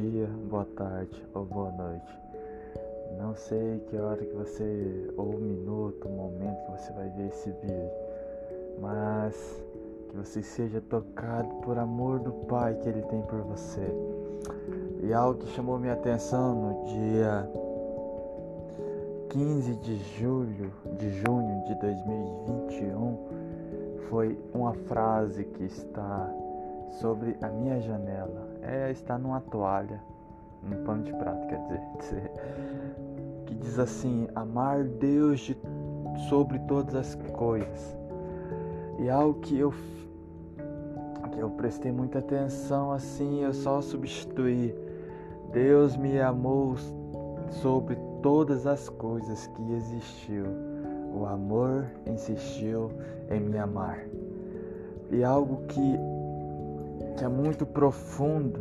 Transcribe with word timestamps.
dia, 0.00 0.26
boa 0.50 0.66
tarde 0.76 1.24
ou 1.32 1.44
boa 1.44 1.70
noite. 1.70 2.18
Não 3.16 3.32
sei 3.36 3.78
que 3.88 3.96
hora 3.96 4.24
que 4.24 4.34
você, 4.34 5.08
ou 5.16 5.34
minuto, 5.34 6.08
momento 6.08 6.64
que 6.64 6.70
você 6.72 6.92
vai 6.94 7.08
ver 7.10 7.28
esse 7.28 7.50
vídeo, 7.50 7.90
mas 8.80 9.62
que 10.08 10.16
você 10.16 10.42
seja 10.42 10.80
tocado 10.80 11.48
por 11.62 11.78
amor 11.78 12.18
do 12.18 12.32
Pai 12.32 12.74
que 12.74 12.88
Ele 12.88 13.02
tem 13.02 13.22
por 13.22 13.38
você. 13.42 13.86
E 15.00 15.12
algo 15.12 15.38
que 15.38 15.46
chamou 15.54 15.78
minha 15.78 15.92
atenção 15.92 16.56
no 16.56 16.86
dia 16.86 17.48
15 19.30 19.76
de 19.76 19.96
julho, 20.18 20.72
de 20.98 21.10
junho 21.20 21.64
de 21.66 21.74
2021, 21.76 23.18
foi 24.08 24.36
uma 24.52 24.74
frase 24.74 25.44
que 25.44 25.64
está 25.64 26.28
sobre 26.90 27.36
a 27.42 27.48
minha 27.48 27.80
janela. 27.80 28.48
É, 28.62 28.90
está 28.90 29.18
numa 29.18 29.40
toalha, 29.40 30.00
num 30.62 30.84
pano 30.84 31.02
de 31.02 31.12
prato, 31.12 31.46
quer 31.46 31.60
dizer. 31.98 32.30
Que 33.46 33.54
diz 33.54 33.78
assim: 33.78 34.28
amar 34.34 34.84
Deus 34.84 35.40
de, 35.40 35.56
sobre 36.28 36.58
todas 36.60 36.94
as 36.94 37.14
coisas. 37.32 37.96
E 38.98 39.10
algo 39.10 39.40
que 39.40 39.58
eu 39.58 39.72
que 41.32 41.40
eu 41.40 41.50
prestei 41.50 41.90
muita 41.90 42.20
atenção 42.20 42.92
assim, 42.92 43.42
eu 43.42 43.52
só 43.52 43.80
substituí. 43.80 44.74
Deus 45.52 45.96
me 45.96 46.20
amou 46.20 46.76
sobre 47.50 47.96
todas 48.22 48.66
as 48.66 48.88
coisas 48.88 49.46
que 49.48 49.72
existiu. 49.72 50.46
O 51.12 51.26
amor 51.26 51.86
insistiu 52.06 52.90
em 53.30 53.40
me 53.40 53.58
amar. 53.58 54.04
E 55.10 55.22
algo 55.22 55.62
que 55.66 55.98
que 57.16 57.24
é 57.24 57.28
muito 57.28 57.64
profundo, 57.64 58.60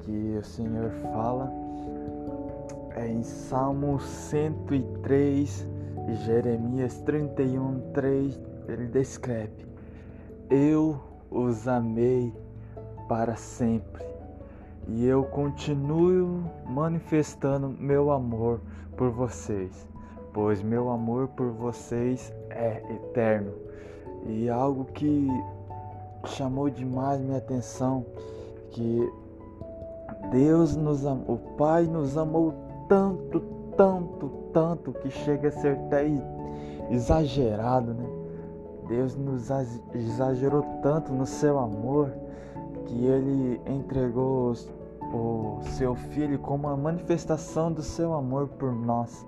que 0.00 0.36
o 0.38 0.44
Senhor 0.44 0.90
fala, 1.12 1.50
é 2.96 3.08
em 3.08 3.22
Salmo 3.22 4.00
103 4.00 5.66
e 6.08 6.14
Jeremias 6.14 7.00
31, 7.00 7.80
3, 7.92 8.40
ele 8.68 8.86
descreve: 8.86 9.66
Eu 10.50 11.00
os 11.30 11.68
amei 11.68 12.32
para 13.08 13.36
sempre 13.36 14.04
e 14.88 15.04
eu 15.06 15.22
continuo 15.24 16.50
manifestando 16.66 17.68
meu 17.68 18.10
amor 18.10 18.60
por 18.96 19.10
vocês, 19.10 19.86
pois 20.32 20.62
meu 20.62 20.90
amor 20.90 21.28
por 21.28 21.50
vocês 21.50 22.32
é 22.50 22.82
eterno. 22.94 23.52
E 24.26 24.48
algo 24.48 24.86
que 24.86 25.28
chamou 26.28 26.70
demais 26.70 27.20
minha 27.20 27.38
atenção 27.38 28.04
que 28.70 29.10
Deus 30.30 30.76
nos 30.76 31.06
amou, 31.06 31.34
o 31.34 31.38
Pai 31.56 31.84
nos 31.84 32.16
amou 32.16 32.54
tanto, 32.88 33.40
tanto, 33.76 34.28
tanto 34.52 34.92
que 34.92 35.10
chega 35.10 35.48
a 35.48 35.52
ser 35.52 35.76
até 35.76 36.06
exagerado, 36.90 37.94
né? 37.94 38.08
Deus 38.88 39.14
nos 39.16 39.50
exagerou 39.94 40.62
tanto 40.82 41.12
no 41.12 41.26
seu 41.26 41.58
amor 41.58 42.10
que 42.86 43.04
ele 43.04 43.60
entregou 43.66 44.54
o 45.12 45.60
seu 45.62 45.94
filho 45.94 46.38
como 46.38 46.66
uma 46.66 46.76
manifestação 46.76 47.70
do 47.70 47.82
seu 47.82 48.14
amor 48.14 48.48
por 48.48 48.72
nós. 48.72 49.26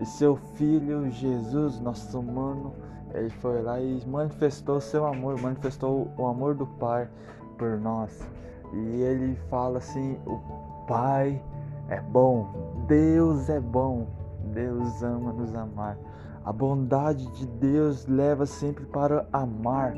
E 0.00 0.06
seu 0.06 0.36
filho 0.36 1.10
Jesus, 1.10 1.80
nosso 1.80 2.18
humano, 2.18 2.72
ele 3.14 3.30
foi 3.30 3.62
lá 3.62 3.80
e 3.80 4.04
manifestou 4.06 4.80
seu 4.80 5.06
amor, 5.06 5.40
manifestou 5.40 6.10
o 6.18 6.26
amor 6.26 6.54
do 6.54 6.66
Pai 6.66 7.08
por 7.56 7.78
nós. 7.78 8.26
E 8.72 9.02
ele 9.02 9.36
fala 9.48 9.78
assim: 9.78 10.18
o 10.26 10.40
Pai 10.86 11.40
é 11.88 12.00
bom, 12.00 12.84
Deus 12.88 13.48
é 13.48 13.60
bom, 13.60 14.08
Deus 14.52 15.02
ama 15.02 15.32
nos 15.32 15.54
amar. 15.54 15.96
A 16.44 16.52
bondade 16.52 17.26
de 17.32 17.46
Deus 17.46 18.06
leva 18.06 18.44
sempre 18.44 18.84
para 18.84 19.26
amar. 19.32 19.94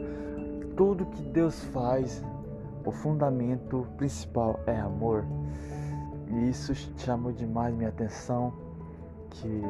Tudo 0.76 1.06
que 1.06 1.22
Deus 1.22 1.64
faz, 1.72 2.22
o 2.84 2.92
fundamento 2.92 3.86
principal 3.96 4.60
é 4.66 4.78
amor. 4.78 5.24
E 6.28 6.50
isso 6.50 6.74
chamou 6.98 7.32
demais 7.32 7.74
minha 7.74 7.88
atenção 7.88 8.52
que 9.30 9.62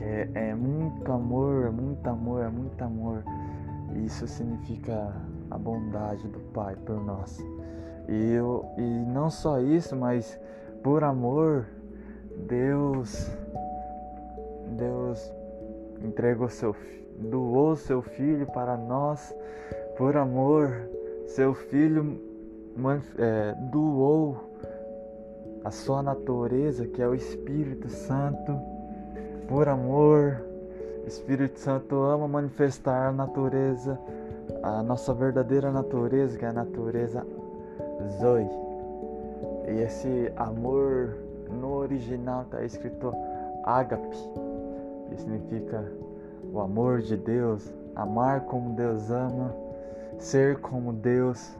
é, 0.00 0.28
é 0.34 0.54
muito 0.54 1.10
amor, 1.10 1.66
é 1.66 1.70
muito 1.70 2.06
amor, 2.06 2.44
é 2.44 2.48
muito 2.48 2.82
amor. 2.82 3.24
Isso 4.04 4.26
significa 4.26 5.12
a 5.50 5.58
bondade 5.58 6.26
do 6.28 6.40
Pai 6.52 6.76
por 6.76 7.04
nós. 7.04 7.38
E, 8.08 8.32
eu, 8.32 8.64
e 8.76 8.82
não 8.82 9.30
só 9.30 9.60
isso, 9.60 9.96
mas 9.96 10.38
por 10.82 11.04
amor, 11.04 11.66
Deus, 12.46 13.30
Deus 14.76 15.32
entregou 16.02 16.48
seu, 16.48 16.74
doou 17.18 17.76
seu 17.76 18.00
filho 18.00 18.46
para 18.46 18.76
nós. 18.76 19.34
Por 19.96 20.16
amor, 20.16 20.88
seu 21.26 21.52
filho 21.54 22.20
é, 23.18 23.54
doou 23.70 24.36
a 25.64 25.70
sua 25.70 26.02
natureza, 26.02 26.86
que 26.86 27.02
é 27.02 27.08
o 27.08 27.14
Espírito 27.14 27.88
Santo 27.88 28.77
por 29.48 29.68
amor. 29.68 30.42
Espírito 31.06 31.58
Santo 31.58 31.96
ama 32.02 32.28
manifestar 32.28 33.08
a 33.08 33.12
natureza, 33.12 33.98
a 34.62 34.82
nossa 34.82 35.14
verdadeira 35.14 35.72
natureza, 35.72 36.38
que 36.38 36.44
é 36.44 36.48
a 36.48 36.52
natureza 36.52 37.26
Zoe. 38.20 38.48
E 39.66 39.80
esse 39.80 40.30
amor 40.36 41.16
no 41.50 41.72
original 41.76 42.42
está 42.42 42.62
escrito 42.62 43.14
ágape, 43.64 44.16
que 45.08 45.16
significa 45.16 45.82
o 46.52 46.60
amor 46.60 47.00
de 47.00 47.16
Deus, 47.16 47.72
amar 47.96 48.42
como 48.42 48.74
Deus 48.74 49.10
ama, 49.10 49.54
ser 50.18 50.60
como 50.60 50.92
Deus, 50.92 51.56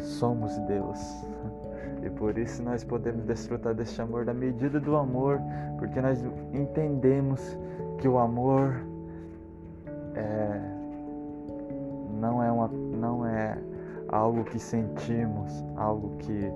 somos 0.00 0.56
Deus. 0.60 0.98
E 2.02 2.10
por 2.10 2.36
isso 2.38 2.62
nós 2.62 2.84
podemos 2.84 3.24
desfrutar 3.24 3.74
deste 3.74 4.00
amor 4.00 4.24
da 4.24 4.32
medida 4.32 4.78
do 4.78 4.96
amor, 4.96 5.40
porque 5.78 6.00
nós 6.00 6.24
entendemos 6.52 7.56
que 7.98 8.08
o 8.08 8.18
amor 8.18 8.80
é, 10.14 10.60
não, 12.20 12.42
é 12.42 12.50
uma, 12.50 12.68
não 12.68 13.26
é 13.26 13.58
algo 14.08 14.44
que 14.44 14.58
sentimos, 14.58 15.64
algo 15.76 16.16
que 16.18 16.50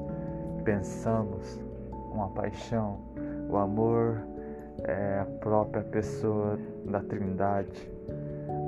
pensamos, 0.65 1.61
uma 2.12 2.28
paixão. 2.28 2.99
O 3.49 3.56
amor 3.56 4.22
é 4.84 5.21
a 5.21 5.25
própria 5.41 5.82
pessoa 5.82 6.59
da 6.87 7.00
Trindade. 7.00 7.91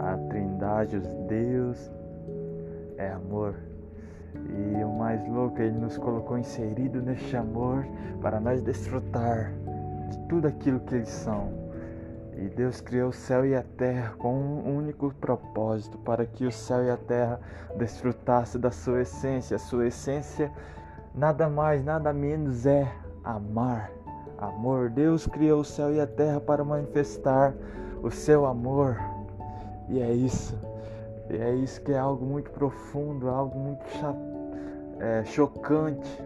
A 0.00 0.16
Trindade, 0.28 0.96
os 0.96 1.14
Deus, 1.28 1.90
é 2.96 3.10
amor. 3.10 3.54
E 4.34 4.84
o 4.84 4.88
mais 4.88 5.26
louco, 5.28 5.60
Ele 5.60 5.78
nos 5.78 5.96
colocou 5.96 6.38
inserido 6.38 7.00
neste 7.00 7.36
amor 7.36 7.86
para 8.20 8.40
nós 8.40 8.62
desfrutar 8.62 9.52
de 10.10 10.18
tudo 10.28 10.48
aquilo 10.48 10.80
que 10.80 10.94
eles 10.94 11.08
são. 11.08 11.64
E 12.36 12.48
Deus 12.48 12.80
criou 12.80 13.10
o 13.10 13.12
céu 13.12 13.46
e 13.46 13.54
a 13.54 13.62
terra 13.62 14.14
com 14.18 14.34
um 14.34 14.76
único 14.76 15.12
propósito, 15.14 15.96
para 15.98 16.26
que 16.26 16.44
o 16.44 16.50
céu 16.50 16.84
e 16.84 16.90
a 16.90 16.96
terra 16.96 17.40
desfrutassem 17.76 18.60
da 18.60 18.70
sua 18.70 19.02
essência. 19.02 19.54
A 19.54 19.58
sua 19.58 19.86
essência 19.86 20.50
nada 21.14 21.48
mais, 21.48 21.84
nada 21.84 22.12
menos 22.12 22.66
é 22.66 22.92
amar. 23.22 23.90
Amor. 24.36 24.90
Deus 24.90 25.26
criou 25.26 25.60
o 25.60 25.64
céu 25.64 25.94
e 25.94 26.00
a 26.00 26.06
terra 26.06 26.40
para 26.40 26.64
manifestar 26.64 27.54
o 28.02 28.10
seu 28.10 28.44
amor. 28.46 28.98
E 29.88 30.00
é 30.00 30.12
isso. 30.12 30.58
E 31.30 31.36
é 31.36 31.54
isso 31.54 31.80
que 31.82 31.92
é 31.92 31.98
algo 31.98 32.26
muito 32.26 32.50
profundo, 32.50 33.28
algo 33.28 33.58
muito 33.58 33.84
é, 35.00 35.24
chocante. 35.24 36.22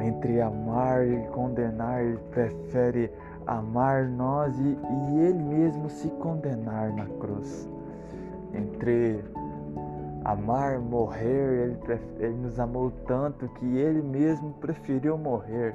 Entre 0.00 0.40
amar 0.40 1.06
e 1.06 1.26
condenar, 1.28 2.02
ele 2.02 2.18
prefere 2.30 3.10
amar 3.46 4.06
nós 4.08 4.56
e, 4.58 4.62
e 4.62 5.20
ele 5.20 5.42
mesmo 5.42 5.88
se 5.88 6.08
condenar 6.10 6.92
na 6.92 7.06
cruz. 7.06 7.68
Entre 8.54 9.24
amar, 10.24 10.78
morrer, 10.78 11.76
ele, 11.88 12.00
ele 12.18 12.34
nos 12.34 12.60
amou 12.60 12.92
tanto 13.06 13.48
que 13.48 13.66
ele 13.76 14.02
mesmo 14.02 14.52
preferiu 14.54 15.18
morrer. 15.18 15.74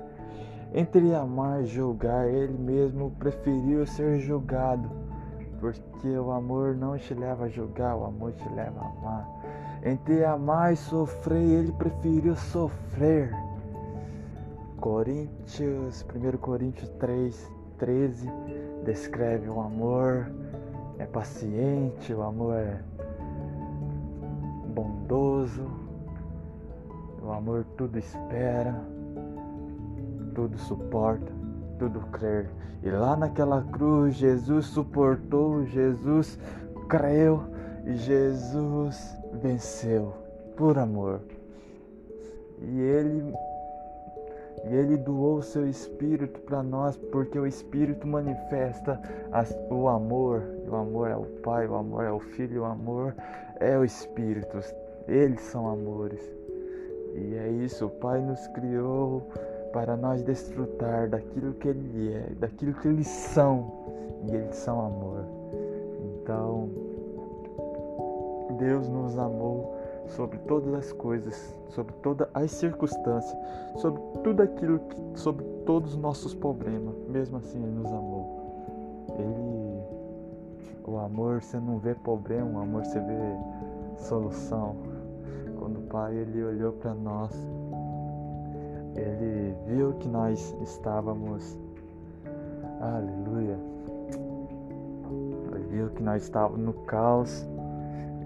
Entre 0.74 1.14
amar 1.14 1.62
e 1.62 1.66
julgar, 1.66 2.28
ele 2.28 2.58
mesmo 2.58 3.12
preferiu 3.20 3.86
ser 3.86 4.20
julgado 4.20 4.90
porque 5.64 6.10
o 6.10 6.30
amor 6.30 6.76
não 6.76 6.98
te 6.98 7.14
leva 7.14 7.46
a 7.46 7.48
julgar, 7.48 7.96
o 7.96 8.04
amor 8.04 8.34
te 8.34 8.50
leva 8.50 8.82
a 8.82 8.86
amar. 8.86 9.30
Entre 9.86 10.24
amar 10.24 10.74
e 10.74 10.78
sofrer, 10.78 11.42
ele 11.42 11.72
preferiu 11.74 12.36
sofrer. 12.36 13.32
Coríntios, 14.78 16.06
1 16.14 16.38
Coríntios 16.38 16.90
3, 17.00 17.52
13 17.78 18.30
descreve 18.86 19.50
o 19.50 19.60
amor 19.60 20.30
é 21.00 21.06
paciente, 21.06 22.14
o 22.14 22.22
amor 22.22 22.56
é 22.56 22.80
bondoso, 24.74 25.70
O 27.22 27.32
amor 27.32 27.66
tudo 27.78 27.98
espera, 27.98 28.76
tudo 30.36 30.58
suporta, 30.58 31.32
tudo 31.80 32.02
crer. 32.12 32.50
E 32.82 32.90
lá 32.90 33.16
naquela 33.16 33.62
cruz, 33.64 34.16
Jesus 34.16 34.66
suportou, 34.66 35.66
Jesus 35.66 36.38
creu 36.90 37.44
e 37.86 37.96
Jesus 37.96 39.18
venceu 39.44 40.14
por 40.56 40.78
amor. 40.80 41.20
E 42.62 42.80
ele 42.80 43.34
e 44.66 44.74
ele 44.74 44.96
doou 44.96 45.40
o 45.40 45.44
seu 45.44 45.68
espírito 45.68 46.40
para 46.42 46.64
nós, 46.64 46.96
porque 47.12 47.38
o 47.38 47.46
espírito 47.46 48.08
manifesta 48.08 48.98
o 49.70 49.90
amor. 49.90 50.42
O 50.70 50.76
amor 50.76 51.10
é 51.10 51.18
o 51.18 51.26
Pai, 51.44 51.68
o 51.68 51.76
amor 51.76 52.06
é 52.06 52.12
o 52.12 52.20
Filho, 52.20 52.62
o 52.62 52.66
amor 52.66 53.14
é 53.60 53.78
o 53.78 53.84
Espírito. 53.84 54.60
Eles 55.06 55.42
são 55.42 55.68
amores. 55.68 56.22
E 57.14 57.36
é 57.36 57.50
isso, 57.50 57.88
o 57.88 57.90
Pai 57.90 58.22
nos 58.22 58.48
criou 58.48 59.22
para 59.74 59.98
nós 59.98 60.24
desfrutar 60.24 61.10
daquilo 61.10 61.54
que 61.56 61.68
Ele 61.68 62.14
é, 62.14 62.34
daquilo 62.40 62.74
que 62.76 62.88
eles 62.88 63.08
são. 63.08 63.70
E 64.32 64.34
eles 64.34 64.56
são 64.56 64.80
amor. 64.80 65.26
Então, 66.22 66.70
Deus 68.54 68.88
nos 68.88 69.18
amou 69.18 69.76
sobre 70.08 70.38
todas 70.40 70.74
as 70.74 70.92
coisas, 70.92 71.56
sobre 71.70 71.94
todas 72.02 72.28
as 72.34 72.52
circunstâncias, 72.52 73.38
sobre 73.78 74.02
tudo 74.24 74.42
aquilo 74.42 74.80
que, 74.80 75.20
sobre 75.20 75.46
todos 75.66 75.94
os 75.94 75.98
nossos 75.98 76.34
problemas. 76.34 76.96
Mesmo 77.08 77.38
assim, 77.38 77.62
Ele 77.62 77.72
nos 77.72 77.92
amou. 77.92 78.44
Ele, 79.18 79.84
o 80.86 80.98
amor, 80.98 81.42
você 81.42 81.60
não 81.60 81.78
vê 81.78 81.96
problema, 81.96 82.60
o 82.60 82.62
amor 82.62 82.84
você 82.84 83.00
vê 83.00 83.38
solução. 83.98 84.76
Quando 85.58 85.80
o 85.80 85.84
Pai 85.84 86.16
ele 86.16 86.44
olhou 86.44 86.74
para 86.74 86.94
nós, 86.94 87.32
ele 88.96 89.56
viu 89.66 89.94
que 89.94 90.10
nós 90.10 90.56
estávamos, 90.62 91.58
aleluia. 92.82 93.58
Ele 95.56 95.68
viu 95.70 95.90
que 95.92 96.04
nós 96.04 96.24
estávamos 96.24 96.60
no 96.60 96.74
caos 96.86 97.48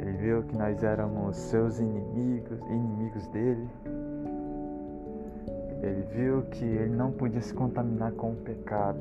ele 0.08 0.18
viu 0.18 0.44
que 0.44 0.58
nós 0.58 0.82
éramos 0.84 1.36
seus 1.36 1.80
inimigos, 1.80 2.60
inimigos 2.70 3.28
dele. 3.28 3.68
Ele 5.82 6.02
viu 6.14 6.44
que 6.44 6.64
ele 6.64 6.96
não 6.96 7.12
podia 7.12 7.42
se 7.42 7.54
contaminar 7.54 8.14
com 8.14 8.32
o 8.32 8.36
pecado. 8.36 9.00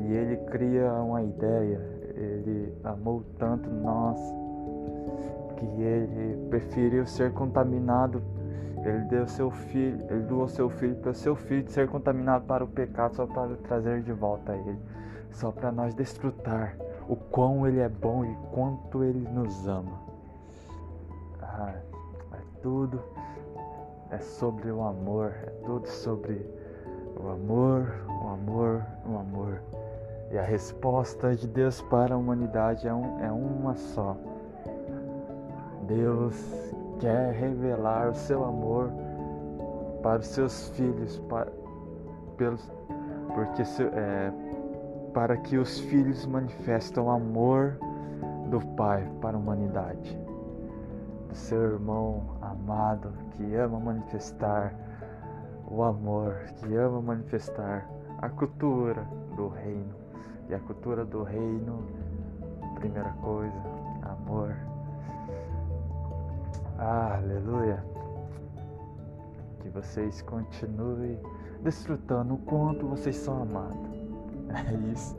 E 0.00 0.12
ele 0.12 0.36
cria 0.50 0.92
uma 0.92 1.22
ideia. 1.22 1.80
Ele 2.14 2.74
amou 2.84 3.24
tanto 3.38 3.70
nós 3.70 4.18
que 5.56 5.64
ele 5.82 6.36
preferiu 6.50 7.06
ser 7.06 7.32
contaminado. 7.32 8.22
Ele 8.84 9.04
deu 9.08 9.26
seu 9.26 9.50
filho, 9.50 9.98
ele 10.10 10.24
doou 10.24 10.48
seu 10.48 10.68
filho 10.68 10.96
para 10.96 11.14
seu 11.14 11.34
filho 11.34 11.70
ser 11.70 11.88
contaminado 11.88 12.44
para 12.46 12.64
o 12.64 12.68
pecado 12.68 13.14
só 13.14 13.26
para 13.26 13.54
trazer 13.56 14.02
de 14.02 14.12
volta 14.12 14.52
a 14.52 14.56
ele, 14.56 14.78
só 15.32 15.52
para 15.52 15.70
nós 15.70 15.94
desfrutar 15.94 16.74
o 17.10 17.16
quão 17.16 17.66
Ele 17.66 17.80
é 17.80 17.88
bom 17.88 18.24
e 18.24 18.36
quanto 18.52 19.02
Ele 19.02 19.28
nos 19.28 19.66
ama. 19.66 19.98
Ah, 21.42 21.74
é 22.32 22.38
tudo 22.62 23.00
é 24.12 24.18
sobre 24.18 24.70
o 24.70 24.82
amor, 24.82 25.34
é 25.42 25.50
tudo 25.64 25.88
sobre 25.88 26.46
o 27.20 27.28
amor, 27.28 27.92
o 28.08 28.28
amor, 28.28 28.86
o 29.04 29.18
amor. 29.18 29.60
E 30.30 30.38
a 30.38 30.42
resposta 30.42 31.34
de 31.34 31.48
Deus 31.48 31.82
para 31.82 32.14
a 32.14 32.16
humanidade 32.16 32.86
é, 32.86 32.94
um, 32.94 33.18
é 33.20 33.32
uma 33.32 33.74
só. 33.74 34.16
Deus 35.88 36.36
quer 37.00 37.32
revelar 37.32 38.10
o 38.10 38.14
seu 38.14 38.44
amor 38.44 38.92
para 40.00 40.20
os 40.20 40.26
seus 40.26 40.68
filhos, 40.70 41.18
para, 41.28 41.50
pelos, 42.36 42.70
porque 43.34 43.62
é, 43.62 44.32
para 45.12 45.36
que 45.36 45.58
os 45.58 45.80
filhos 45.80 46.26
manifestem 46.26 47.02
o 47.02 47.10
amor 47.10 47.78
do 48.48 48.60
Pai 48.76 49.08
para 49.20 49.36
a 49.36 49.40
humanidade. 49.40 50.18
Do 51.28 51.34
seu 51.34 51.62
irmão 51.72 52.36
amado 52.40 53.12
que 53.32 53.54
ama 53.54 53.78
manifestar 53.78 54.74
o 55.68 55.82
amor, 55.82 56.34
que 56.56 56.74
ama 56.74 57.00
manifestar 57.00 57.88
a 58.18 58.28
cultura 58.28 59.06
do 59.36 59.48
reino. 59.48 59.94
E 60.48 60.54
a 60.54 60.58
cultura 60.58 61.04
do 61.04 61.22
reino, 61.22 61.86
primeira 62.74 63.10
coisa, 63.22 63.62
amor. 64.02 64.56
Aleluia. 66.78 67.84
Que 69.60 69.68
vocês 69.68 70.22
continuem 70.22 71.20
desfrutando 71.62 72.34
o 72.34 72.38
quanto 72.38 72.86
vocês 72.86 73.16
são 73.16 73.42
amados. 73.42 73.89
É 74.54 74.92
isso. 74.92 75.16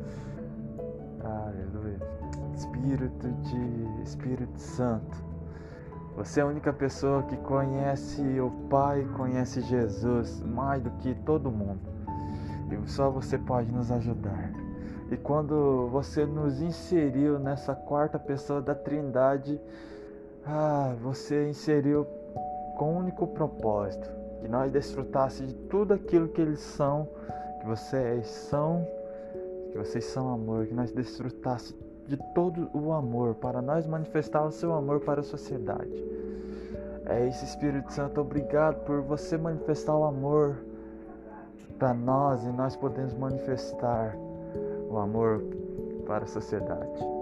Aleluia. 1.24 2.00
Espírito 2.56 3.28
de 3.28 4.04
Espírito 4.04 4.60
Santo. 4.60 5.31
Você 6.18 6.39
é 6.42 6.44
a 6.44 6.45
única 6.45 6.74
pessoa 6.74 7.24
que 7.24 7.38
conhece 7.38 8.22
o 8.39 8.51
Pai, 8.69 9.07
conhece 9.16 9.62
Jesus 9.62 10.42
mais 10.42 10.81
do 10.81 10.89
que 10.92 11.16
todo 11.25 11.50
mundo. 11.50 11.80
E 12.69 12.89
só 12.89 13.10
você 13.10 13.38
pode 13.38 13.72
nos 13.72 13.92
ajudar. 13.92 14.51
E 15.10 15.18
quando 15.18 15.88
você 15.89 16.25
nos 16.25 16.62
inseriu 16.62 17.39
nessa 17.39 17.75
quarta 17.75 18.19
pessoa 18.19 18.62
da 18.62 18.75
Trindade, 18.75 19.60
ah, 20.45 20.95
você 21.01 21.50
inseriu 21.50 22.06
com 22.77 22.86
o 22.86 22.94
um 22.94 22.98
único 23.00 23.27
propósito, 23.27 24.10
que 24.42 24.48
nós 24.48 24.72
desfrutássemos 24.72 25.54
de 25.54 25.60
tudo 25.68 25.94
aquilo 25.94 26.30
que 26.30 26.42
eles 26.42 26.60
são, 26.60 27.07
que 27.60 27.68
vocês 27.68 28.27
são 28.27 28.88
que 29.72 29.78
vocês 29.78 30.06
são 30.06 30.34
amor, 30.34 30.68
que 30.68 30.74
nós 30.74 30.92
desfrutasse 30.92 31.76
de 32.08 32.18
todo 32.34 32.70
o 32.74 32.92
amor, 32.92 33.36
para 33.36 33.62
nós 33.62 33.88
manifestar 33.88 34.44
o 34.46 34.52
seu 34.52 34.74
amor 34.74 35.00
para 35.00 35.22
a 35.22 35.24
sociedade. 35.24 36.06
É 37.06 37.28
esse 37.28 37.46
Espírito 37.46 37.92
Santo, 37.92 38.22
obrigado 38.22 38.84
por 38.86 39.02
você 39.02 39.38
manifestar 39.38 39.96
o 39.96 40.04
amor 40.04 40.58
para 41.80 41.94
nós 41.94 42.44
e 42.44 42.50
nós 42.50 42.76
podemos 42.76 43.14
manifestar 43.14 44.16
o 44.90 44.98
amor 44.98 45.42
para 46.06 46.25
a 46.25 46.28
sociedade. 46.28 47.21